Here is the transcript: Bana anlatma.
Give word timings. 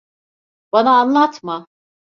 Bana 0.71 0.99
anlatma. 0.99 1.67